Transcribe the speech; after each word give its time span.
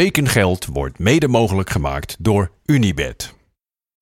Tekengeld 0.00 0.66
wordt 0.66 0.98
mede 0.98 1.28
mogelijk 1.28 1.70
gemaakt 1.70 2.16
door 2.18 2.50
Unibed. 2.64 3.34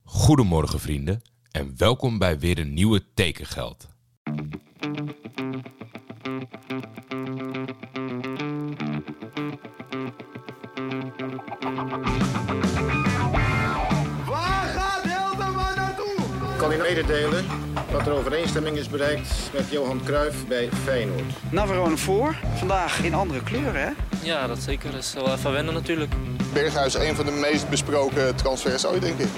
Goedemorgen 0.05 0.81
vrienden 0.81 1.23
en 1.51 1.75
welkom 1.77 2.19
bij 2.19 2.39
weer 2.39 2.59
een 2.59 2.75
nieuwe 2.75 3.13
Tekengeld. 3.15 3.89
Kan 16.63 16.73
u 16.73 16.77
mededelen 16.77 17.45
dat 17.91 18.07
er 18.07 18.13
overeenstemming 18.13 18.77
is 18.77 18.89
bereikt 18.89 19.51
met 19.53 19.71
Johan 19.71 20.01
Cruijff 20.05 20.47
bij 20.47 20.69
Feyenoord. 20.73 21.53
Navarone 21.53 21.97
voor. 21.97 22.37
Vandaag 22.55 23.03
in 23.05 23.15
andere 23.15 23.43
kleuren, 23.43 23.83
hè? 23.83 23.91
Ja, 24.23 24.47
dat 24.47 24.59
zeker. 24.59 24.91
Dat 24.91 25.01
is 25.01 25.13
wel 25.15 25.33
even 25.33 25.53
wennen 25.53 25.75
natuurlijk. 25.75 26.15
Berghuis, 26.53 26.95
een 26.95 27.15
van 27.15 27.27
de 27.27 27.33
meest 27.33 27.69
besproken 27.69 28.37
transfers 28.37 28.87
ooit, 28.87 29.03
denk 29.03 29.19
ik. 29.19 29.29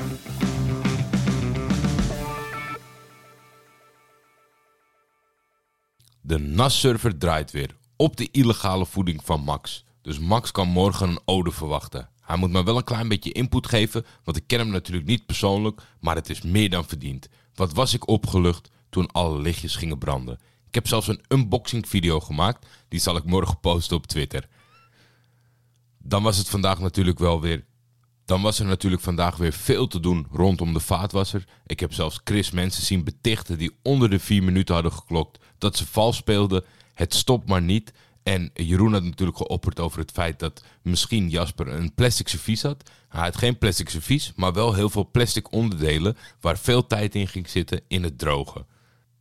De 6.21 6.39
NAS-server 6.39 7.19
draait 7.19 7.51
weer 7.51 7.71
op 7.97 8.17
de 8.17 8.29
illegale 8.31 8.87
voeding 8.87 9.21
van 9.25 9.41
Max. 9.41 9.85
Dus 10.03 10.19
Max 10.19 10.51
kan 10.51 10.69
morgen 10.69 11.09
een 11.09 11.21
ode 11.25 11.51
verwachten. 11.51 12.09
Hij 12.25 12.37
moet 12.37 12.51
me 12.51 12.65
wel 12.65 12.77
een 12.77 12.85
klein 12.85 13.09
beetje 13.09 13.33
input 13.33 13.67
geven, 13.67 14.05
want 14.25 14.37
ik 14.37 14.47
ken 14.47 14.59
hem 14.59 14.69
natuurlijk 14.69 15.07
niet 15.07 15.27
persoonlijk, 15.27 15.83
maar 16.01 16.17
het 16.17 16.31
is 16.31 16.43
meer 16.43 16.71
dan 16.71 16.85
verdiend. 16.85 17.29
Wat 17.55 17.73
was 17.73 17.95
ik 17.95 18.09
opgelucht 18.09 18.71
toen 18.91 19.13
alle 19.13 19.41
lichtjes 19.41 19.77
gingen 19.77 19.99
branden. 19.99 20.39
Ik 20.69 20.75
heb 20.75 20.89
zelfs 20.89 21.09
een 21.09 21.25
unboxing 21.29 21.89
video 21.89 22.21
gemaakt, 22.21 22.67
die 22.89 23.01
zal 23.01 23.17
ik 23.17 23.25
morgen 23.25 23.61
posten 23.61 23.97
op 23.97 24.07
Twitter. 24.07 24.49
Dan 25.99 26.23
was 26.23 26.37
het 26.37 26.49
vandaag 26.49 26.79
natuurlijk 26.81 27.19
wel 27.19 27.41
weer. 27.41 27.65
Dan 28.25 28.43
was 28.43 28.59
er 28.59 28.67
natuurlijk 28.67 29.03
vandaag 29.03 29.37
weer 29.37 29.53
veel 29.53 29.87
te 29.87 30.01
doen 30.01 30.27
rondom 30.31 30.73
de 30.73 30.81
vaatwasser. 30.81 31.45
Ik 31.67 31.81
heb 31.81 31.93
zelfs 31.93 32.21
Chris 32.25 32.51
mensen 32.51 32.83
zien 32.83 33.05
betichten 33.05 33.59
die 33.59 33.77
onder 33.83 34.11
de 34.11 34.19
vier 34.19 34.43
minuten 34.43 34.75
hadden 34.75 34.93
geklokt 34.93 35.45
dat 35.59 35.77
ze 35.77 35.87
vals 35.87 36.17
speelden. 36.17 36.65
Het 36.95 37.15
stopt 37.15 37.49
maar 37.49 37.63
niet. 37.63 37.93
En 38.25 38.51
Jeroen 38.55 38.93
had 38.93 39.03
natuurlijk 39.03 39.39
geopperd 39.39 39.81
over 39.81 39.99
het 39.99 40.11
feit 40.11 40.39
dat 40.39 40.65
misschien 40.83 41.29
Jasper 41.29 41.69
een 41.69 41.95
plastic 41.95 42.29
servies 42.29 42.63
had. 42.63 42.91
Hij 43.09 43.23
had 43.23 43.37
geen 43.37 43.59
plastic 43.59 43.89
servies, 43.89 44.33
maar 44.37 44.53
wel 44.53 44.75
heel 44.75 44.91
veel 44.91 45.09
plastic 45.11 45.53
onderdelen 45.53 46.17
waar 46.41 46.59
veel 46.59 46.87
tijd 46.87 47.15
in 47.15 47.29
ging 47.29 47.49
zitten 47.49 47.81
in 47.89 48.03
het 48.03 48.19
drogen. 48.19 48.67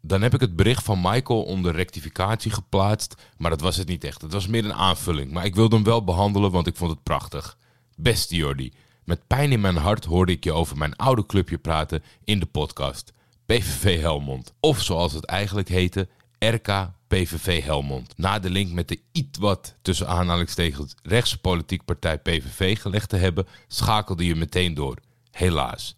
Dan 0.01 0.21
heb 0.21 0.33
ik 0.33 0.39
het 0.39 0.55
bericht 0.55 0.83
van 0.83 1.01
Michael 1.01 1.43
onder 1.43 1.75
rectificatie 1.75 2.51
geplaatst, 2.51 3.15
maar 3.37 3.49
dat 3.49 3.61
was 3.61 3.77
het 3.77 3.87
niet 3.87 4.03
echt. 4.03 4.21
Het 4.21 4.33
was 4.33 4.47
meer 4.47 4.65
een 4.65 4.73
aanvulling, 4.73 5.31
maar 5.31 5.45
ik 5.45 5.55
wilde 5.55 5.75
hem 5.75 5.85
wel 5.85 6.03
behandelen, 6.03 6.51
want 6.51 6.67
ik 6.67 6.75
vond 6.75 6.91
het 6.91 7.03
prachtig. 7.03 7.57
Beste 7.95 8.35
Jordi, 8.35 8.73
met 9.03 9.27
pijn 9.27 9.51
in 9.51 9.61
mijn 9.61 9.77
hart 9.77 10.05
hoorde 10.05 10.31
ik 10.31 10.43
je 10.43 10.51
over 10.51 10.77
mijn 10.77 10.95
oude 10.95 11.25
clubje 11.25 11.57
praten 11.57 12.03
in 12.23 12.39
de 12.39 12.45
podcast. 12.45 13.13
PVV 13.45 13.99
Helmond. 13.99 14.53
Of 14.59 14.81
zoals 14.81 15.13
het 15.13 15.25
eigenlijk 15.25 15.69
heette, 15.69 16.07
RK 16.39 16.91
PVV 17.13 17.63
Helmond. 17.63 18.17
Na 18.17 18.39
de 18.39 18.49
link 18.49 18.71
met 18.71 18.87
de 18.87 18.99
iets 19.11 19.39
wat 19.39 19.75
tussen 19.81 20.07
aanhalingstekens 20.07 20.95
rechtse 21.03 21.37
politiek 21.37 21.85
partij 21.85 22.17
PVV 22.17 22.79
gelegd 22.79 23.09
te 23.09 23.15
hebben, 23.15 23.47
schakelde 23.67 24.25
je 24.25 24.35
meteen 24.35 24.73
door. 24.73 24.97
Helaas. 25.31 25.97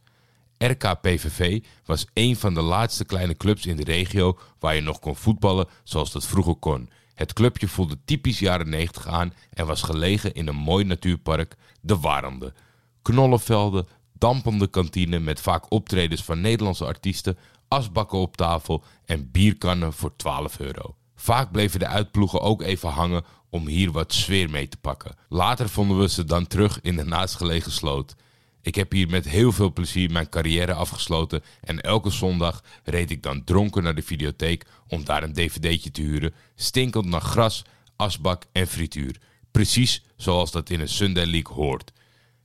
RKPVV 0.57 1.63
was 1.85 2.05
een 2.13 2.35
van 2.35 2.53
de 2.53 2.61
laatste 2.61 3.05
kleine 3.05 3.35
clubs 3.37 3.65
in 3.65 3.75
de 3.75 3.83
regio 3.83 4.37
waar 4.59 4.75
je 4.75 4.81
nog 4.81 4.99
kon 4.99 5.15
voetballen 5.15 5.67
zoals 5.83 6.11
dat 6.11 6.25
vroeger 6.25 6.55
kon. 6.55 6.89
Het 7.13 7.33
clubje 7.33 7.67
voelde 7.67 7.97
typisch 8.05 8.39
jaren 8.39 8.69
90 8.69 9.07
aan 9.07 9.33
en 9.53 9.65
was 9.65 9.81
gelegen 9.81 10.33
in 10.33 10.47
een 10.47 10.55
mooi 10.55 10.83
natuurpark, 10.83 11.55
de 11.81 11.99
Warande. 11.99 12.53
Knollenvelden, 13.01 13.87
dampende 14.13 14.67
kantine 14.67 15.19
met 15.19 15.41
vaak 15.41 15.71
optredens 15.71 16.23
van 16.23 16.41
Nederlandse 16.41 16.85
artiesten, 16.85 17.37
asbakken 17.67 18.19
op 18.19 18.37
tafel 18.37 18.83
en 19.05 19.31
bierkannen 19.31 19.93
voor 19.93 20.15
12 20.15 20.59
euro. 20.59 20.95
Vaak 21.15 21.51
bleven 21.51 21.79
de 21.79 21.87
uitploegen 21.87 22.41
ook 22.41 22.61
even 22.61 22.89
hangen 22.89 23.23
om 23.49 23.67
hier 23.67 23.91
wat 23.91 24.13
sfeer 24.13 24.49
mee 24.49 24.67
te 24.67 24.77
pakken. 24.77 25.15
Later 25.29 25.69
vonden 25.69 25.99
we 25.99 26.09
ze 26.09 26.23
dan 26.23 26.47
terug 26.47 26.81
in 26.81 26.95
de 26.95 27.05
naastgelegen 27.05 27.71
sloot. 27.71 28.15
Ik 28.61 28.75
heb 28.75 28.91
hier 28.91 29.09
met 29.09 29.29
heel 29.29 29.51
veel 29.51 29.73
plezier 29.73 30.11
mijn 30.11 30.29
carrière 30.29 30.73
afgesloten 30.73 31.43
en 31.61 31.81
elke 31.81 32.09
zondag 32.09 32.63
reed 32.83 33.11
ik 33.11 33.23
dan 33.23 33.43
dronken 33.43 33.83
naar 33.83 33.95
de 33.95 34.01
videotheek 34.01 34.65
om 34.87 35.03
daar 35.03 35.23
een 35.23 35.33
dvd'tje 35.33 35.91
te 35.91 36.01
huren, 36.01 36.33
stinkend 36.55 37.05
naar 37.05 37.21
gras, 37.21 37.63
asbak 37.95 38.43
en 38.51 38.67
frituur. 38.67 39.17
Precies 39.51 40.03
zoals 40.15 40.51
dat 40.51 40.69
in 40.69 40.79
een 40.79 40.89
Sunday 40.89 41.25
League 41.25 41.55
hoort. 41.55 41.91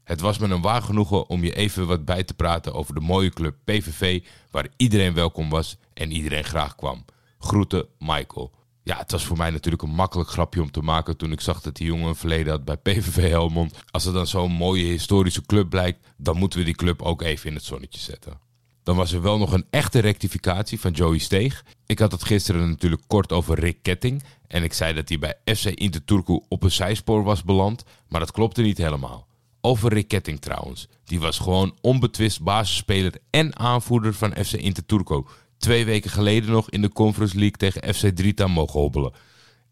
Het 0.04 0.20
was 0.20 0.38
me 0.38 0.48
een 0.48 0.60
waar 0.60 0.82
genoegen 0.82 1.28
om 1.28 1.44
je 1.44 1.54
even 1.54 1.86
wat 1.86 2.04
bij 2.04 2.24
te 2.24 2.34
praten 2.34 2.74
over 2.74 2.94
de 2.94 3.00
mooie 3.00 3.30
club 3.30 3.56
PVV, 3.64 4.22
waar 4.50 4.68
iedereen 4.76 5.14
welkom 5.14 5.50
was 5.50 5.76
en 5.94 6.12
iedereen 6.12 6.44
graag 6.44 6.74
kwam. 6.74 7.04
Groeten, 7.38 7.86
Michael. 7.98 8.52
Ja, 8.90 8.98
het 8.98 9.10
was 9.10 9.24
voor 9.24 9.36
mij 9.36 9.50
natuurlijk 9.50 9.82
een 9.82 9.94
makkelijk 9.94 10.30
grapje 10.30 10.62
om 10.62 10.70
te 10.70 10.80
maken 10.80 11.16
toen 11.16 11.32
ik 11.32 11.40
zag 11.40 11.60
dat 11.60 11.76
die 11.76 11.86
jongen 11.86 12.08
een 12.08 12.14
verleden 12.14 12.52
had 12.52 12.64
bij 12.64 12.76
PVV 12.76 13.28
Helmond. 13.28 13.74
Als 13.90 14.06
er 14.06 14.12
dan 14.12 14.26
zo'n 14.26 14.52
mooie 14.52 14.84
historische 14.84 15.46
club 15.46 15.68
blijkt, 15.68 16.06
dan 16.16 16.36
moeten 16.36 16.58
we 16.58 16.64
die 16.64 16.74
club 16.74 17.02
ook 17.02 17.22
even 17.22 17.48
in 17.48 17.54
het 17.54 17.64
zonnetje 17.64 18.00
zetten. 18.00 18.40
Dan 18.82 18.96
was 18.96 19.12
er 19.12 19.22
wel 19.22 19.38
nog 19.38 19.52
een 19.52 19.66
echte 19.70 19.98
rectificatie 19.98 20.80
van 20.80 20.92
Joey 20.92 21.18
Steeg. 21.18 21.64
Ik 21.86 21.98
had 21.98 22.12
het 22.12 22.24
gisteren 22.24 22.68
natuurlijk 22.68 23.02
kort 23.06 23.32
over 23.32 23.58
Rick 23.58 23.82
Ketting. 23.82 24.22
En 24.46 24.62
ik 24.62 24.72
zei 24.72 24.94
dat 24.94 25.08
hij 25.08 25.18
bij 25.18 25.54
FC 25.54 25.64
Interturku 25.64 26.40
op 26.48 26.62
een 26.62 26.72
zijspoor 26.72 27.22
was 27.22 27.42
beland. 27.42 27.84
Maar 28.08 28.20
dat 28.20 28.32
klopte 28.32 28.62
niet 28.62 28.78
helemaal. 28.78 29.26
Over 29.60 29.92
Rick 29.92 30.08
Ketting 30.08 30.40
trouwens. 30.40 30.88
Die 31.04 31.20
was 31.20 31.38
gewoon 31.38 31.78
onbetwist 31.80 32.42
basisspeler 32.42 33.12
en 33.30 33.58
aanvoerder 33.58 34.14
van 34.14 34.34
FC 34.44 34.52
Interturku. 34.52 35.22
Twee 35.60 35.84
weken 35.84 36.10
geleden 36.10 36.50
nog 36.50 36.70
in 36.70 36.82
de 36.82 36.92
Conference 36.92 37.38
League 37.38 37.56
tegen 37.56 37.94
FC 37.94 38.06
Drita 38.16 38.46
mogen 38.46 38.80
hobbelen. 38.80 39.12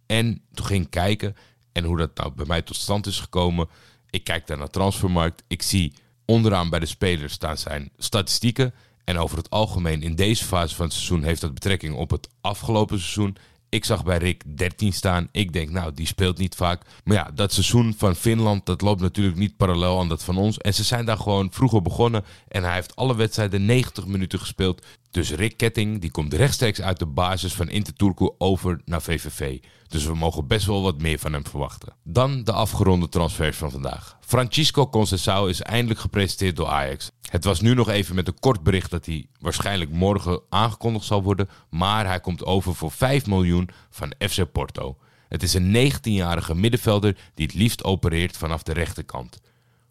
En 0.06 0.43
toen 0.53 0.66
ging 0.66 0.84
ik 0.84 0.91
kijken 0.91 1.37
en 1.72 1.84
hoe 1.84 1.97
dat 1.97 2.16
nou 2.16 2.32
bij 2.32 2.47
mij 2.47 2.62
tot 2.62 2.76
stand 2.76 3.06
is 3.06 3.21
gekomen. 3.21 3.69
Ik 4.10 4.25
kijk 4.25 4.47
daar 4.47 4.59
naar 4.59 4.71
Transfermarkt. 4.71 5.43
Ik 5.47 5.62
zie 5.62 5.93
onderaan 6.25 6.71
bij 6.71 6.78
de 6.78 6.87
spelers 6.87 7.32
staan 7.32 7.59
zijn 7.59 7.91
statistieken. 7.97 8.75
En 9.04 9.19
over 9.19 9.37
het 9.37 9.50
algemeen 9.50 10.03
in 10.03 10.15
deze 10.15 10.44
fase 10.44 10.75
van 10.75 10.84
het 10.84 10.94
seizoen 10.94 11.22
heeft 11.22 11.41
dat 11.41 11.54
betrekking 11.54 11.94
op 11.94 12.10
het 12.10 12.28
afgelopen 12.41 12.99
seizoen. 12.99 13.37
Ik 13.69 13.84
zag 13.84 14.05
bij 14.05 14.19
Rick 14.19 14.43
13 14.56 14.93
staan. 14.93 15.28
Ik 15.32 15.53
denk, 15.53 15.70
nou, 15.70 15.93
die 15.94 16.06
speelt 16.06 16.38
niet 16.38 16.55
vaak. 16.55 16.82
Maar 17.05 17.16
ja, 17.16 17.31
dat 17.34 17.53
seizoen 17.53 17.94
van 17.97 18.16
Finland, 18.16 18.66
dat 18.66 18.81
loopt 18.81 19.00
natuurlijk 19.00 19.37
niet 19.37 19.56
parallel 19.56 20.00
aan 20.00 20.09
dat 20.09 20.25
van 20.25 20.37
ons. 20.37 20.59
En 20.59 20.75
ze 20.75 20.84
zijn 20.84 21.05
daar 21.05 21.16
gewoon 21.16 21.53
vroeger 21.53 21.82
begonnen. 21.82 22.25
En 22.49 22.62
hij 22.62 22.75
heeft 22.75 22.97
alle 22.97 23.16
wedstrijden 23.16 23.65
90 23.65 24.06
minuten 24.06 24.38
gespeeld. 24.38 24.87
Dus 25.11 25.31
Rick 25.31 25.57
Ketting, 25.57 26.01
die 26.01 26.11
komt 26.11 26.35
rechtstreeks 26.35 26.81
uit 26.81 26.99
de 26.99 27.07
basis 27.07 27.55
van 27.55 27.69
Interturku 27.69 28.31
over 28.39 28.81
naar 28.85 29.03
VVV. 29.03 29.59
Dus 29.89 30.05
we 30.05 30.15
mogen 30.15 30.47
best 30.47 30.67
wel 30.67 30.83
wat 30.83 31.01
meer 31.01 31.19
van 31.19 31.33
hem 31.33 31.47
verwachten. 31.47 31.93
Dan 32.05 32.45
de 32.45 32.53
afgeronde 32.53 33.09
transfers 33.09 33.57
van 33.57 33.71
vandaag. 33.71 34.19
Francisco 34.21 34.91
Conceição 34.91 35.49
is 35.49 35.63
eindelijk 35.63 36.01
gepresenteerd 36.01 36.57
door 36.57 36.67
Ajax. 36.67 37.11
Het 37.31 37.45
was 37.45 37.61
nu 37.61 37.75
nog 37.75 37.89
even 37.89 38.15
met 38.15 38.29
een 38.29 38.39
kort 38.41 38.63
bericht 38.63 38.91
dat 38.91 39.07
hij 39.07 39.27
waarschijnlijk 39.41 39.91
morgen 39.91 40.41
aangekondigd 40.49 41.05
zal 41.05 41.23
worden. 41.23 41.49
Maar 41.71 42.07
hij 42.07 42.21
komt 42.21 42.45
over 42.45 42.75
voor 42.75 42.91
5 42.91 43.27
miljoen 43.27 43.69
van 43.91 44.15
FC 44.19 44.53
Porto. 44.53 44.97
Het 45.29 45.43
is 45.43 45.55
een 45.55 45.93
19-jarige 45.93 46.55
middenvelder 46.55 47.17
die 47.35 47.47
het 47.47 47.55
liefst 47.55 47.85
opereert 47.85 48.37
vanaf 48.37 48.63
de 48.63 48.73
rechterkant. 48.73 49.41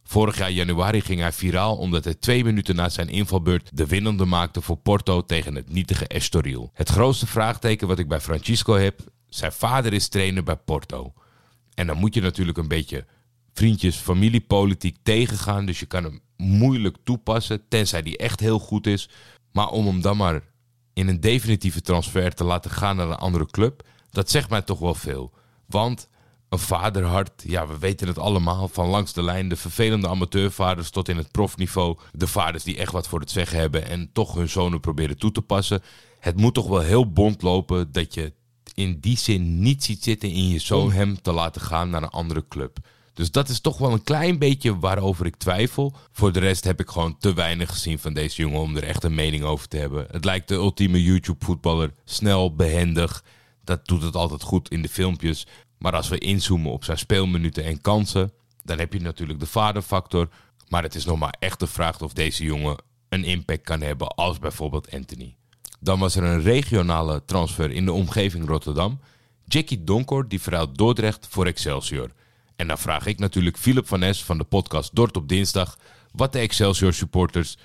Vorig 0.10 0.38
jaar 0.38 0.52
januari 0.52 1.02
ging 1.02 1.20
hij 1.20 1.32
viraal 1.32 1.78
omdat 1.78 2.04
hij 2.04 2.14
twee 2.14 2.44
minuten 2.44 2.76
na 2.76 2.90
zijn 2.90 3.10
invalbeurt 3.10 3.70
de 3.74 3.86
winnende 3.86 4.26
maakte 4.26 4.62
voor 4.62 4.78
Porto 4.78 5.26
tegen 5.26 5.56
het 5.56 5.70
nietige 5.70 6.08
Estoril. 6.08 6.70
Het 6.74 6.90
grootste 6.90 7.28
vraagteken 7.28 7.88
wat 7.88 8.00
ik 8.00 8.08
bij 8.08 8.22
Francisco 8.22 8.74
heb, 8.74 9.00
zijn 9.28 9.52
vader 9.52 9.94
is 9.94 10.08
trainer 10.08 10.44
bij 10.44 10.56
Porto. 10.56 11.14
En 11.74 11.88
dan 11.88 11.98
moet 11.98 12.14
je 12.14 12.22
natuurlijk 12.22 12.58
een 12.58 12.68
beetje 12.68 13.06
vriendjes, 13.54 13.96
familiepolitiek 13.96 14.98
tegengaan. 15.04 15.66
Dus 15.66 15.80
je 15.80 15.86
kan 15.86 16.04
hem 16.04 16.20
moeilijk 16.38 16.98
toepassen, 17.04 17.68
tenzij 17.68 18.02
die 18.02 18.18
echt 18.18 18.40
heel 18.40 18.60
goed 18.60 18.88
is. 18.88 19.10
Maar 19.52 19.70
om 19.70 19.86
hem 19.86 20.02
dan 20.02 20.18
maar 20.18 20.42
in 20.94 21.08
een 21.08 21.20
definitieve 21.20 21.82
transfer 21.82 22.34
te 22.34 22.44
laten 22.44 22.72
gaan 22.72 22.96
naar 22.96 23.10
een 23.10 23.16
andere 23.16 23.46
club, 23.46 23.88
dat 24.10 24.32
zegt 24.32 24.50
mij 24.50 24.62
toch 24.62 24.80
wel 24.80 24.96
veel. 24.96 25.34
Want 25.66 26.08
een 26.50 26.60
vaderhart, 26.60 27.44
ja, 27.46 27.68
we 27.68 27.78
weten 27.78 28.08
het 28.08 28.18
allemaal, 28.18 28.68
van 28.68 28.88
langs 28.88 29.14
de 29.14 29.24
lijn, 29.24 29.50
de 29.50 29.56
vervelende 29.56 30.08
amateurvaders 30.08 30.90
tot 30.90 31.10
in 31.10 31.18
het 31.18 31.32
profniveau. 31.32 31.98
De 32.12 32.28
vaders 32.28 32.64
die 32.64 32.78
echt 32.78 32.92
wat 32.92 33.08
voor 33.08 33.20
het 33.20 33.32
zeggen 33.32 33.60
hebben 33.60 33.88
en 33.88 34.10
toch 34.14 34.34
hun 34.34 34.50
zonen 34.50 34.80
proberen 34.80 35.18
toe 35.18 35.32
te 35.32 35.42
passen. 35.42 35.82
Het 36.20 36.38
moet 36.38 36.54
toch 36.54 36.68
wel 36.68 36.80
heel 36.80 37.12
bond 37.12 37.42
lopen 37.42 37.92
dat 37.92 38.14
je 38.14 38.34
in 38.74 39.00
die 39.00 39.18
zin 39.18 39.60
niet 39.60 39.84
ziet 39.84 40.04
zitten 40.04 40.30
in 40.30 40.48
je 40.48 40.60
zoon 40.60 40.92
hem 40.92 41.22
te 41.22 41.32
laten 41.32 41.62
gaan 41.62 41.90
naar 41.90 42.04
een 42.04 42.10
andere 42.10 42.46
club. 42.48 42.78
Dus 43.14 43.32
dat 43.32 43.50
is 43.50 43.60
toch 43.60 43.78
wel 43.78 43.92
een 43.92 44.04
klein 44.04 44.40
beetje 44.40 44.80
waarover 44.80 45.26
ik 45.26 45.36
twijfel. 45.36 45.94
Voor 46.12 46.32
de 46.32 46.40
rest 46.40 46.64
heb 46.64 46.80
ik 46.80 46.90
gewoon 46.90 47.18
te 47.18 47.34
weinig 47.34 47.70
gezien 47.70 48.00
van 48.00 48.14
deze 48.14 48.42
jongen 48.42 48.60
om 48.60 48.76
er 48.76 48.84
echt 48.84 49.04
een 49.04 49.16
mening 49.16 49.44
over 49.44 49.68
te 49.68 49.78
hebben. 49.78 50.08
Het 50.12 50.26
lijkt 50.26 50.48
de 50.48 50.54
ultieme 50.54 51.04
YouTube-voetballer. 51.04 51.94
Snel, 52.06 52.56
behendig. 52.56 53.24
Dat 53.64 53.88
doet 53.88 54.02
het 54.02 54.16
altijd 54.16 54.42
goed 54.42 54.70
in 54.70 54.82
de 54.82 54.90
filmpjes. 54.90 55.48
Maar 55.78 55.94
als 55.94 56.08
we 56.08 56.18
inzoomen 56.18 56.72
op 56.72 56.84
zijn 56.84 56.98
speelminuten 56.98 57.64
en 57.64 57.82
kansen, 57.82 58.32
Dan 58.64 58.80
heb 58.80 58.94
je 58.94 59.02
natuurlijk 59.02 59.40
de 59.40 59.46
vaderfactor. 59.46 60.30
Maar 60.68 60.84
het 60.84 60.96
is 60.96 61.06
nog 61.06 61.20
maar 61.20 61.36
echt 61.40 61.60
de 61.60 61.68
vraag 61.68 62.02
of 62.02 62.14
deze 62.14 62.44
jongen 62.44 62.78
een 63.10 63.24
impact 63.24 63.62
kan 63.62 63.82
hebben 63.82 64.08
als 64.08 64.40
bijvoorbeeld 64.40 64.92
Anthony. 64.92 65.36
Dan 65.80 66.00
was 66.00 66.16
er 66.16 66.24
een 66.24 66.42
regionale 66.42 67.26
transfer 67.26 67.72
in 67.72 67.86
de 67.86 67.92
omgeving 67.92 68.48
Rotterdam. 68.48 69.00
Jackie 69.46 69.84
Donkor 69.84 70.28
die 70.28 70.42
verhuilt 70.42 70.78
Dordrecht 70.78 71.28
voor 71.30 71.46
Excelsior. 71.46 72.12
En 72.56 72.68
dan 72.68 72.78
vraag 72.78 73.06
ik 73.06 73.20
natuurlijk 73.20 73.58
Philip 73.58 73.88
van 73.88 74.04
Es 74.04 74.24
van 74.24 74.38
de 74.38 74.44
podcast 74.44 74.96
Dort 74.96 75.18
op 75.18 75.28
dinsdag... 75.28 75.78
wat 76.12 76.34
de 76.34 76.40
Excelsior 76.40 76.94
supporters, 76.94 77.58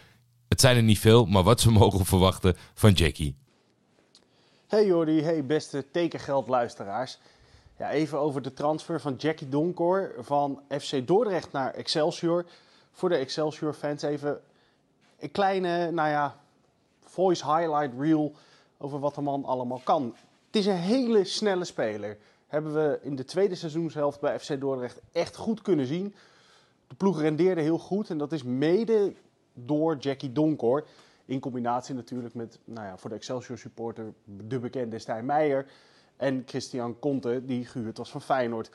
het 0.49 0.61
zijn 0.61 0.77
er 0.77 0.83
niet 0.83 0.99
veel... 0.99 1.27
maar 1.27 1.43
wat 1.43 1.61
ze 1.61 1.71
mogen 1.81 2.07
verwachten 2.07 2.57
van 2.75 2.93
Jackie. 2.93 3.37
Hey 4.69 4.87
Jordi, 4.87 5.23
hey 5.23 5.47
beste 5.47 5.87
tekengeldluisteraars. 5.93 7.19
Ja, 7.83 7.91
even 7.91 8.19
over 8.19 8.43
de 8.43 8.53
transfer 8.53 9.01
van 9.01 9.15
Jackie 9.15 9.49
Donkor 9.49 10.15
van 10.19 10.61
FC 10.69 11.07
Dordrecht 11.07 11.53
naar 11.53 11.75
Excelsior. 11.75 12.45
Voor 12.93 13.09
de 13.09 13.17
Excelsior-fans 13.17 14.03
even 14.03 14.41
een 15.19 15.31
kleine, 15.31 15.91
nou 15.91 16.09
ja, 16.09 16.37
voice 17.01 17.57
highlight 17.57 18.01
reel 18.01 18.33
over 18.79 18.99
wat 18.99 19.15
de 19.15 19.21
man 19.21 19.45
allemaal 19.45 19.81
kan. 19.85 20.17
Het 20.47 20.57
is 20.57 20.67
een 20.67 20.77
hele 20.77 21.25
snelle 21.25 21.65
speler. 21.65 22.19
Hebben 22.47 22.75
we 22.75 22.99
in 23.03 23.17
de 23.17 23.25
tweede 23.25 23.55
seizoenshelft 23.55 24.21
bij 24.21 24.39
FC 24.39 24.61
Dordrecht 24.61 25.01
echt 25.13 25.37
goed 25.37 25.63
kunnen 25.63 25.87
zien. 25.87 26.15
De 26.89 26.95
ploeg 26.95 27.21
rendeerde 27.21 27.61
heel 27.61 27.79
goed 27.79 28.11
en 28.11 28.19
dat 28.19 28.33
is 28.33 28.43
mede 28.43 29.15
door 29.55 29.97
Jackie 29.97 30.33
Donkor. 30.33 30.85
In 31.25 31.41
combinatie 31.41 31.95
natuurlijk 31.95 32.35
met, 32.35 32.59
nou 32.65 32.87
ja, 32.87 32.97
voor 32.97 33.11
de 33.11 33.17
Excelsior 33.17 33.59
supporter, 33.59 34.13
de 34.25 34.59
bekende 34.59 34.99
Stijn 34.99 35.25
Meijer. 35.25 35.67
En 36.23 36.43
Christian 36.47 36.99
Conte, 36.99 37.45
die 37.45 37.67
gehuurd 37.67 37.99
was 37.99 38.11
van 38.11 38.23
Feyenoord. 38.23 38.71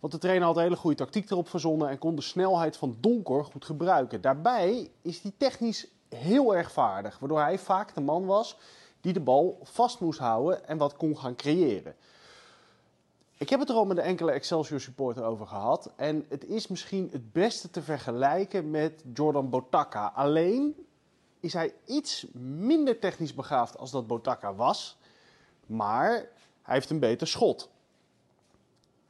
Want 0.00 0.12
de 0.12 0.18
trainer 0.18 0.46
had 0.46 0.56
een 0.56 0.62
hele 0.62 0.76
goede 0.76 0.96
tactiek 0.96 1.30
erop 1.30 1.48
verzonnen 1.48 1.88
en 1.88 1.98
kon 1.98 2.14
de 2.14 2.22
snelheid 2.22 2.76
van 2.76 2.96
Donkor 3.00 3.44
goed 3.44 3.64
gebruiken. 3.64 4.20
Daarbij 4.20 4.90
is 5.02 5.20
hij 5.20 5.32
technisch 5.36 5.86
heel 6.08 6.56
erg 6.56 6.72
vaardig, 6.72 7.18
waardoor 7.18 7.40
hij 7.40 7.58
vaak 7.58 7.94
de 7.94 8.00
man 8.00 8.26
was 8.26 8.56
die 9.00 9.12
de 9.12 9.20
bal 9.20 9.58
vast 9.62 10.00
moest 10.00 10.18
houden 10.18 10.66
en 10.66 10.78
wat 10.78 10.96
kon 10.96 11.18
gaan 11.18 11.36
creëren. 11.36 11.94
Ik 13.36 13.48
heb 13.48 13.60
het 13.60 13.68
er 13.68 13.74
al 13.74 13.86
met 13.86 13.96
een 13.96 14.04
enkele 14.04 14.32
Excelsior 14.32 14.80
supporter 14.80 15.24
over 15.24 15.46
gehad. 15.46 15.90
En 15.96 16.24
het 16.28 16.44
is 16.44 16.68
misschien 16.68 17.08
het 17.12 17.32
beste 17.32 17.70
te 17.70 17.82
vergelijken 17.82 18.70
met 18.70 19.04
Jordan 19.14 19.50
Botaka. 19.50 20.12
Alleen 20.14 20.86
is 21.40 21.52
hij 21.52 21.74
iets 21.84 22.26
minder 22.42 22.98
technisch 22.98 23.34
begaafd 23.34 23.78
als 23.78 23.90
dat 23.90 24.06
Botaka 24.06 24.54
was. 24.54 24.98
Maar 25.66 26.28
hij 26.68 26.76
heeft 26.76 26.90
een 26.90 26.98
beter 26.98 27.26
schot. 27.26 27.70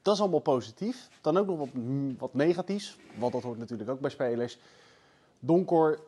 Dat 0.03 0.15
is 0.15 0.21
allemaal 0.21 0.41
positief. 0.41 1.09
Dan 1.21 1.37
ook 1.37 1.47
nog 1.47 1.59
wat, 1.59 1.69
wat 2.19 2.35
negatiefs, 2.35 2.97
want 3.19 3.33
dat 3.33 3.43
hoort 3.43 3.59
natuurlijk 3.59 3.91
ook 3.91 4.01
bij 4.01 4.11
spelers. 4.11 4.59
Donkor 5.39 6.01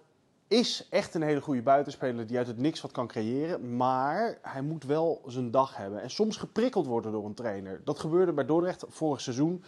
is 0.48 0.86
echt 0.90 1.14
een 1.14 1.22
hele 1.22 1.40
goede 1.40 1.62
buitenspeler 1.62 2.26
die 2.26 2.38
uit 2.38 2.46
het 2.46 2.58
niks 2.58 2.80
wat 2.80 2.92
kan 2.92 3.06
creëren. 3.06 3.76
Maar 3.76 4.38
hij 4.42 4.60
moet 4.62 4.84
wel 4.84 5.22
zijn 5.26 5.50
dag 5.50 5.76
hebben. 5.76 6.02
En 6.02 6.10
soms 6.10 6.36
geprikkeld 6.36 6.86
worden 6.86 7.12
door 7.12 7.24
een 7.24 7.34
trainer. 7.34 7.80
Dat 7.84 7.98
gebeurde 7.98 8.32
bij 8.32 8.46
Dordrecht 8.46 8.84
vorig 8.88 9.20
seizoen. 9.20 9.64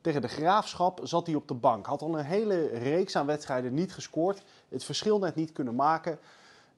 Tegen 0.00 0.20
de 0.20 0.28
Graafschap 0.28 1.00
zat 1.02 1.26
hij 1.26 1.34
op 1.34 1.48
de 1.48 1.54
bank. 1.54 1.86
Had 1.86 2.02
al 2.02 2.18
een 2.18 2.24
hele 2.24 2.66
reeks 2.66 3.16
aan 3.16 3.26
wedstrijden 3.26 3.74
niet 3.74 3.92
gescoord. 3.92 4.42
Het 4.68 4.84
verschil 4.84 5.18
net 5.18 5.34
niet 5.34 5.52
kunnen 5.52 5.74
maken. 5.74 6.18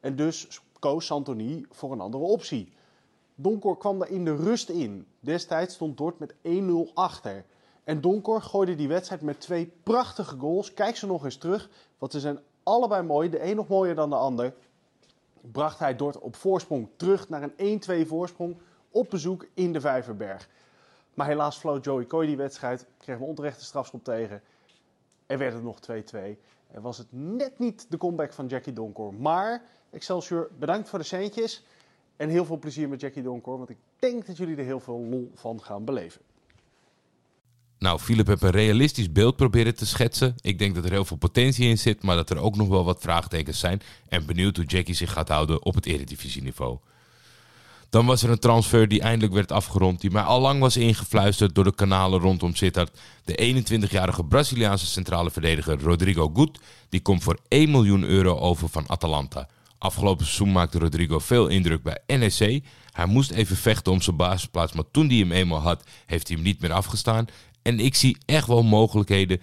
En 0.00 0.16
dus 0.16 0.60
koos 0.78 1.06
Santoni 1.06 1.66
voor 1.70 1.92
een 1.92 2.00
andere 2.00 2.24
optie. 2.24 2.72
Donkor 3.38 3.78
kwam 3.78 3.98
daar 3.98 4.10
in 4.10 4.24
de 4.24 4.36
rust 4.36 4.68
in. 4.68 5.06
Destijds 5.20 5.74
stond 5.74 5.96
Dort 5.96 6.18
met 6.18 6.34
1-0 6.34 6.92
achter. 6.94 7.44
En 7.84 8.00
Donkor 8.00 8.42
gooide 8.42 8.74
die 8.74 8.88
wedstrijd 8.88 9.22
met 9.22 9.40
twee 9.40 9.72
prachtige 9.82 10.38
goals. 10.38 10.74
Kijk 10.74 10.96
ze 10.96 11.06
nog 11.06 11.24
eens 11.24 11.36
terug, 11.36 11.70
want 11.98 12.12
ze 12.12 12.20
zijn 12.20 12.38
allebei 12.62 13.02
mooi. 13.02 13.30
De 13.30 13.42
een 13.42 13.56
nog 13.56 13.68
mooier 13.68 13.94
dan 13.94 14.10
de 14.10 14.16
ander. 14.16 14.54
Bracht 15.40 15.78
hij 15.78 15.96
Dort 15.96 16.18
op 16.18 16.36
voorsprong 16.36 16.88
terug 16.96 17.28
naar 17.28 17.50
een 17.56 17.80
1-2 18.04 18.06
voorsprong 18.06 18.56
op 18.90 19.10
bezoek 19.10 19.46
in 19.54 19.72
de 19.72 19.80
Vijverberg. 19.80 20.48
Maar 21.14 21.26
helaas 21.26 21.56
floot 21.56 21.84
Joey 21.84 22.06
Coy 22.06 22.26
die 22.26 22.36
wedstrijd, 22.36 22.86
kreeg 22.98 23.16
een 23.16 23.22
onterechte 23.22 23.64
strafschop 23.64 24.04
tegen. 24.04 24.42
En 25.26 25.38
werd 25.38 25.52
het 25.52 25.62
nog 25.62 25.78
2-2. 25.90 25.92
En 26.70 26.82
was 26.82 26.98
het 26.98 27.06
net 27.10 27.58
niet 27.58 27.86
de 27.88 27.96
comeback 27.96 28.32
van 28.32 28.46
Jackie 28.46 28.72
Donkor. 28.72 29.14
Maar 29.14 29.62
Excelsior, 29.90 30.50
bedankt 30.58 30.88
voor 30.88 30.98
de 30.98 31.04
centjes. 31.04 31.64
En 32.16 32.28
heel 32.28 32.44
veel 32.44 32.58
plezier 32.58 32.88
met 32.88 33.00
Jackie 33.00 33.22
Donkor, 33.22 33.56
want 33.58 33.70
ik 33.70 33.76
denk 33.98 34.26
dat 34.26 34.36
jullie 34.36 34.56
er 34.56 34.64
heel 34.64 34.80
veel 34.80 35.06
lol 35.10 35.32
van 35.34 35.62
gaan 35.62 35.84
beleven. 35.84 36.20
Nou, 37.78 37.98
Philip 37.98 38.26
heeft 38.26 38.42
een 38.42 38.50
realistisch 38.50 39.12
beeld 39.12 39.36
proberen 39.36 39.74
te 39.74 39.86
schetsen. 39.86 40.34
Ik 40.40 40.58
denk 40.58 40.74
dat 40.74 40.84
er 40.84 40.90
heel 40.90 41.04
veel 41.04 41.16
potentie 41.16 41.68
in 41.68 41.78
zit, 41.78 42.02
maar 42.02 42.16
dat 42.16 42.30
er 42.30 42.38
ook 42.38 42.56
nog 42.56 42.68
wel 42.68 42.84
wat 42.84 43.00
vraagtekens 43.00 43.58
zijn. 43.58 43.80
En 44.08 44.26
benieuwd 44.26 44.56
hoe 44.56 44.64
Jackie 44.64 44.94
zich 44.94 45.12
gaat 45.12 45.28
houden 45.28 45.64
op 45.64 45.74
het 45.74 45.86
eredivisieniveau. 45.86 46.78
Dan 47.90 48.06
was 48.06 48.22
er 48.22 48.30
een 48.30 48.38
transfer 48.38 48.88
die 48.88 49.00
eindelijk 49.00 49.32
werd 49.32 49.52
afgerond, 49.52 50.00
die 50.00 50.10
mij 50.10 50.22
al 50.22 50.40
lang 50.40 50.60
was 50.60 50.76
ingefluisterd 50.76 51.54
door 51.54 51.64
de 51.64 51.74
kanalen 51.74 52.20
rondom 52.20 52.54
Sittard. 52.54 52.98
De 53.24 53.64
21-jarige 53.64 54.24
Braziliaanse 54.24 54.86
centrale 54.86 55.30
verdediger 55.30 55.80
Rodrigo 55.80 56.30
Gut, 56.34 56.58
die 56.88 57.00
komt 57.00 57.22
voor 57.22 57.38
1 57.48 57.70
miljoen 57.70 58.04
euro 58.04 58.38
over 58.38 58.68
van 58.68 58.84
Atalanta. 58.88 59.48
Afgelopen 59.78 60.24
seizoen 60.24 60.52
maakte 60.52 60.78
Rodrigo 60.78 61.18
veel 61.18 61.48
indruk 61.48 61.82
bij 61.82 61.98
NEC. 62.06 62.62
Hij 62.92 63.06
moest 63.06 63.30
even 63.30 63.56
vechten 63.56 63.92
om 63.92 64.00
zijn 64.00 64.16
basisplaats, 64.16 64.72
maar 64.72 64.90
toen 64.90 65.08
hij 65.08 65.16
hem 65.16 65.32
eenmaal 65.32 65.60
had, 65.60 65.84
heeft 66.06 66.28
hij 66.28 66.36
hem 66.36 66.46
niet 66.46 66.60
meer 66.60 66.72
afgestaan. 66.72 67.26
En 67.62 67.80
ik 67.80 67.94
zie 67.94 68.16
echt 68.24 68.46
wel 68.46 68.62
mogelijkheden 68.62 69.40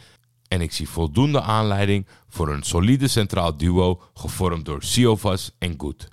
en 0.48 0.62
ik 0.62 0.72
zie 0.72 0.90
voldoende 0.90 1.42
aanleiding 1.42 2.08
voor 2.30 2.50
een 2.50 2.64
solide 2.64 3.08
centraal 3.08 3.58
duo 3.58 4.02
gevormd 4.14 4.66
door 4.66 4.84
Siovas 4.84 5.52
en 5.60 5.74
Goed. 5.78 6.08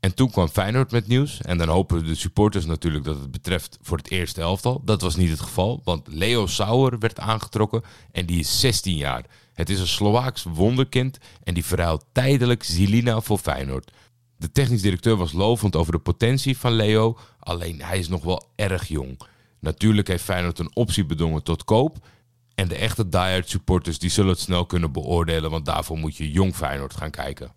En 0.00 0.14
toen 0.14 0.30
kwam 0.30 0.48
Feyenoord 0.48 0.90
met 0.90 1.06
nieuws. 1.06 1.40
En 1.40 1.58
dan 1.58 1.68
hopen 1.68 2.06
de 2.06 2.14
supporters 2.14 2.64
natuurlijk 2.64 3.04
dat 3.04 3.18
het 3.20 3.30
betreft 3.30 3.78
voor 3.82 3.96
het 3.96 4.10
eerste 4.10 4.40
elftal. 4.40 4.82
Dat 4.84 5.00
was 5.00 5.16
niet 5.16 5.30
het 5.30 5.40
geval, 5.40 5.80
want 5.84 6.08
Leo 6.08 6.46
Sauer 6.46 6.98
werd 6.98 7.18
aangetrokken 7.18 7.82
en 8.12 8.26
die 8.26 8.38
is 8.38 8.60
16 8.60 8.96
jaar. 8.96 9.24
Het 9.52 9.70
is 9.70 9.80
een 9.80 9.86
Slovaaks 9.86 10.42
wonderkind 10.42 11.18
en 11.42 11.54
die 11.54 11.64
verhuilt 11.64 12.04
tijdelijk 12.12 12.62
Zilina 12.62 13.20
voor 13.20 13.38
Feyenoord. 13.38 13.90
De 14.36 14.52
technisch 14.52 14.82
directeur 14.82 15.16
was 15.16 15.32
lovend 15.32 15.76
over 15.76 15.92
de 15.92 15.98
potentie 15.98 16.58
van 16.58 16.72
Leo, 16.72 17.18
alleen 17.38 17.82
hij 17.82 17.98
is 17.98 18.08
nog 18.08 18.24
wel 18.24 18.48
erg 18.54 18.88
jong. 18.88 19.20
Natuurlijk 19.60 20.08
heeft 20.08 20.24
Feyenoord 20.24 20.58
een 20.58 20.76
optie 20.76 21.04
bedongen 21.04 21.42
tot 21.42 21.64
koop. 21.64 22.06
En 22.54 22.68
de 22.68 22.76
echte 22.76 23.08
diehard 23.08 23.50
supporters 23.50 23.98
die 23.98 24.10
zullen 24.10 24.30
het 24.30 24.40
snel 24.40 24.66
kunnen 24.66 24.92
beoordelen, 24.92 25.50
want 25.50 25.64
daarvoor 25.64 25.98
moet 25.98 26.16
je 26.16 26.30
jong 26.30 26.54
Feyenoord 26.54 26.96
gaan 26.96 27.10
kijken. 27.10 27.52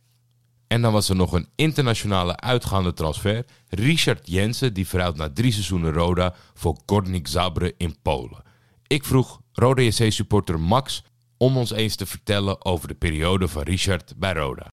En 0.70 0.82
dan 0.82 0.94
was 0.94 1.10
er 1.10 1.16
nog 1.16 1.32
een 1.32 1.48
internationale 1.56 2.36
uitgaande 2.36 2.94
transfer. 2.94 3.46
Richard 3.68 4.28
Jensen, 4.28 4.74
die 4.74 4.88
verhuilt 4.88 5.16
na 5.16 5.30
drie 5.34 5.52
seizoenen 5.52 5.94
Roda 5.94 6.36
voor 6.54 6.78
Górnik 6.86 7.28
Zabrze 7.28 7.74
in 7.78 7.96
Polen. 8.02 8.44
Ik 8.88 9.06
vroeg 9.06 9.42
Roda 9.52 9.82
JC 9.82 10.12
supporter 10.12 10.60
Max 10.60 11.04
om 11.38 11.58
ons 11.58 11.72
eens 11.72 11.96
te 11.96 12.06
vertellen 12.06 12.66
over 12.66 12.88
de 12.88 12.96
periode 12.96 13.48
van 13.48 13.62
Richard 13.62 14.14
bij 14.18 14.34
Roda. 14.34 14.68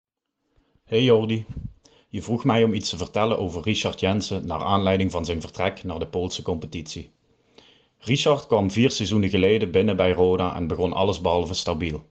Hey 0.84 1.04
Jordi, 1.04 1.46
je 2.10 2.22
vroeg 2.22 2.44
mij 2.44 2.64
om 2.64 2.74
iets 2.74 2.90
te 2.90 2.98
vertellen 2.98 3.40
over 3.40 3.64
Richard 3.64 4.00
Jensen 4.00 4.48
naar 4.48 4.64
aanleiding 4.64 5.12
van 5.12 5.26
zijn 5.26 5.42
vertrek 5.42 5.84
naar 5.84 6.00
de 6.00 6.08
Poolse 6.08 6.42
competitie. 6.42 7.12
Richard 7.98 8.48
kwam 8.48 8.72
vier 8.72 8.92
seizoenen 8.92 9.30
geleden 9.30 9.72
binnen 9.72 9.96
bij 9.96 10.12
Roda 10.12 10.56
en 10.56 10.68
begon 10.68 10.94
allesbehalve 10.94 11.54
stabiel. 11.54 12.06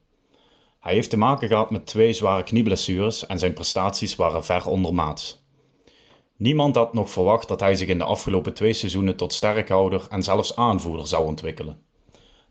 Hij 0.85 0.95
heeft 0.95 1.11
te 1.11 1.17
maken 1.17 1.49
gehad 1.49 1.71
met 1.71 1.87
twee 1.87 2.13
zware 2.13 2.43
knieblessures 2.43 3.27
en 3.27 3.39
zijn 3.39 3.53
prestaties 3.53 4.17
waren 4.17 4.45
ver 4.45 4.67
ondermaats. 4.67 5.43
Niemand 6.37 6.75
had 6.75 6.93
nog 6.93 7.11
verwacht 7.11 7.49
dat 7.49 7.61
hij 7.61 7.75
zich 7.75 7.89
in 7.89 7.99
de 7.99 8.05
afgelopen 8.05 8.55
twee 8.55 8.73
seizoenen 8.73 9.17
tot 9.17 9.33
sterkhouder 9.33 10.07
en 10.09 10.23
zelfs 10.23 10.57
aanvoerder 10.57 11.07
zou 11.07 11.27
ontwikkelen. 11.27 11.83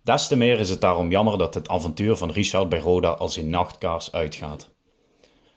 Des 0.02 0.28
te 0.28 0.36
meer 0.36 0.60
is 0.60 0.70
het 0.70 0.82
daarom 0.82 1.12
jammer 1.12 1.38
dat 1.38 1.54
het 1.54 1.68
avontuur 1.68 2.16
van 2.16 2.32
Richard 2.32 2.70
bij 2.70 2.80
Roda 2.80 3.10
als 3.10 3.38
een 3.38 3.50
nachtkaars 3.50 4.12
uitgaat. 4.12 4.70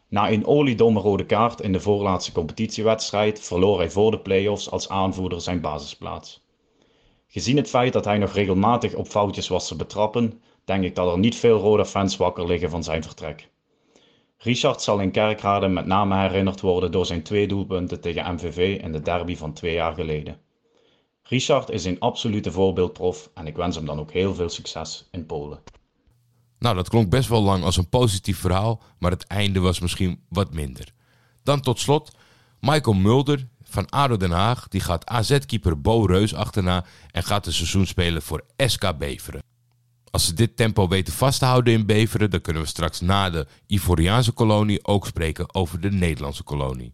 Na 0.09 0.31
een 0.31 0.47
oliedomme 0.47 1.01
rode 1.01 1.27
kaart 1.27 1.61
in 1.61 1.73
de 1.73 1.81
voorlaatste 1.81 2.33
competitiewedstrijd 2.33 3.41
verloor 3.41 3.79
hij 3.79 3.91
voor 3.91 4.11
de 4.11 4.19
play-offs 4.19 4.71
als 4.71 4.89
aanvoerder 4.89 5.41
zijn 5.41 5.61
basisplaats. 5.61 6.45
Gezien 7.29 7.57
het 7.57 7.69
feit 7.69 7.93
dat 7.93 8.05
hij 8.05 8.19
nog 8.19 8.33
regelmatig 8.33 8.95
op 8.95 9.07
foutjes 9.07 9.49
was 9.49 9.69
te 9.69 9.77
betrappen, 9.77 10.41
denk 10.67 10.85
ik 10.85 10.95
dat 10.95 11.13
er 11.13 11.19
niet 11.19 11.37
veel 11.37 11.59
rode 11.59 11.87
fans 11.87 12.17
wakker 12.17 12.47
liggen 12.47 12.71
van 12.71 12.85
zijn 12.85 13.03
vertrek. 13.03 13.49
Richard 14.39 14.83
zal 14.83 15.01
in 15.01 15.11
Kerkrade 15.11 15.69
met 15.69 15.87
name 15.87 16.17
herinnerd 16.17 16.61
worden 16.61 16.93
door 16.93 17.07
zijn 17.07 17.23
twee 17.23 17.49
doelpunten 17.49 18.01
tegen 18.01 18.35
MVV 18.35 18.81
in 18.83 18.93
de 18.93 19.03
derby 19.03 19.37
van 19.37 19.53
twee 19.53 19.75
jaar 19.75 19.95
geleden. 19.95 20.39
Richard 21.23 21.71
is 21.71 21.85
een 21.85 21.99
absolute 21.99 22.53
voorbeeldprof 22.53 23.31
en 23.35 23.47
ik 23.47 23.57
wens 23.57 23.77
hem 23.77 23.87
dan 23.87 23.99
ook 23.99 24.13
heel 24.13 24.35
veel 24.35 24.49
succes 24.49 25.09
in 25.11 25.27
Polen. 25.27 25.63
Nou, 26.59 26.77
dat 26.77 26.89
klonk 26.89 27.11
best 27.11 27.29
wel 27.29 27.43
lang 27.43 27.65
als 27.65 27.77
een 27.77 27.89
positief 27.89 28.39
verhaal, 28.39 28.83
maar 28.99 29.11
het 29.11 29.27
einde 29.27 29.61
was 29.61 29.81
misschien 29.81 30.21
wat 30.29 30.55
minder. 30.55 30.93
Dan 31.43 31.61
tot 31.61 31.81
slot, 31.81 32.17
Michael 32.61 32.97
Mulder 32.97 33.49
van 33.63 33.89
ADO 33.89 34.17
Den 34.17 34.31
Haag, 34.31 34.69
die 34.69 34.81
gaat 34.81 35.07
AZ-keeper 35.07 35.81
Bo 35.81 36.05
Reus 36.05 36.35
achterna 36.35 36.85
en 37.11 37.23
gaat 37.23 37.47
een 37.47 37.53
seizoen 37.53 37.87
spelen 37.87 38.23
voor 38.23 38.45
SK 38.57 38.99
Beveren. 38.99 39.43
Als 40.17 40.27
ze 40.27 40.35
dit 40.35 40.57
tempo 40.57 40.89
weten 40.89 41.13
vast 41.13 41.39
te 41.39 41.45
houden 41.45 41.73
in 41.73 41.87
Beveren, 41.87 42.31
dan 42.31 42.41
kunnen 42.41 42.63
we 42.63 42.69
straks 42.69 43.01
na 43.01 43.31
de 43.31 43.47
Ivoriaanse 43.67 44.33
kolonie 44.33 44.85
ook 44.85 45.07
spreken 45.07 45.55
over 45.55 45.81
de 45.81 45.91
Nederlandse 45.91 46.43
kolonie. 46.43 46.93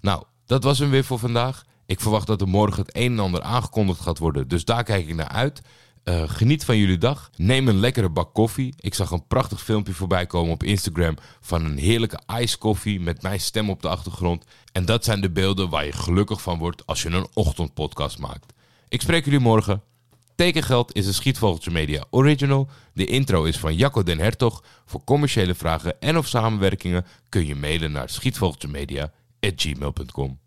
Nou, 0.00 0.22
dat 0.46 0.64
was 0.64 0.78
hem 0.78 0.90
weer 0.90 1.04
voor 1.04 1.18
vandaag. 1.18 1.64
Ik 1.86 2.00
verwacht 2.00 2.26
dat 2.26 2.40
er 2.40 2.48
morgen 2.48 2.82
het 2.82 2.96
een 2.96 3.12
en 3.12 3.18
ander 3.18 3.42
aangekondigd 3.42 4.00
gaat 4.00 4.18
worden, 4.18 4.48
dus 4.48 4.64
daar 4.64 4.84
kijk 4.84 5.08
ik 5.08 5.14
naar 5.14 5.28
uit. 5.28 5.62
Uh, 6.04 6.22
geniet 6.26 6.64
van 6.64 6.78
jullie 6.78 6.98
dag. 6.98 7.30
Neem 7.36 7.68
een 7.68 7.80
lekkere 7.80 8.10
bak 8.10 8.34
koffie. 8.34 8.74
Ik 8.76 8.94
zag 8.94 9.10
een 9.10 9.26
prachtig 9.26 9.62
filmpje 9.62 9.94
voorbij 9.94 10.26
komen 10.26 10.52
op 10.52 10.62
Instagram 10.62 11.16
van 11.40 11.64
een 11.64 11.78
heerlijke 11.78 12.20
ice 12.40 12.58
koffie 12.58 13.00
met 13.00 13.22
mijn 13.22 13.40
stem 13.40 13.70
op 13.70 13.82
de 13.82 13.88
achtergrond. 13.88 14.44
En 14.72 14.84
dat 14.84 15.04
zijn 15.04 15.20
de 15.20 15.30
beelden 15.30 15.68
waar 15.68 15.84
je 15.84 15.92
gelukkig 15.92 16.42
van 16.42 16.58
wordt 16.58 16.86
als 16.86 17.02
je 17.02 17.08
een 17.08 17.28
ochtendpodcast 17.32 18.18
maakt. 18.18 18.52
Ik 18.88 19.00
spreek 19.00 19.24
jullie 19.24 19.40
morgen. 19.40 19.82
Tekengeld 20.34 20.94
is 20.94 21.06
een 21.06 21.14
Schietvogeltje 21.14 21.70
Media 21.70 22.04
original. 22.10 22.68
De 22.92 23.06
intro 23.06 23.44
is 23.44 23.58
van 23.58 23.74
Jacco 23.74 24.02
den 24.02 24.18
Hertog. 24.18 24.64
Voor 24.86 25.04
commerciële 25.04 25.54
vragen 25.54 26.00
en 26.00 26.18
of 26.18 26.26
samenwerkingen 26.26 27.06
kun 27.28 27.46
je 27.46 27.54
mailen 27.54 27.92
naar 27.92 28.08
schietvogeltjemedia.gmail.com. 28.08 30.38